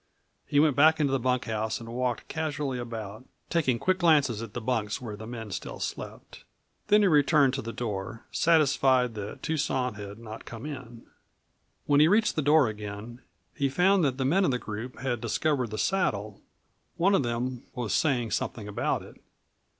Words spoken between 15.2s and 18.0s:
discovered the saddle. One of them was